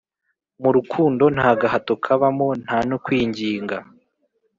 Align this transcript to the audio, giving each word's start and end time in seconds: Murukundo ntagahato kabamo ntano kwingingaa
Murukundo 0.61 1.23
ntagahato 1.35 1.93
kabamo 2.03 2.47
ntano 2.63 2.93
kwingingaa 3.03 3.85